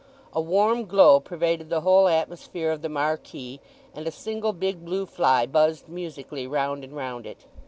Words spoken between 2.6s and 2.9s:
of the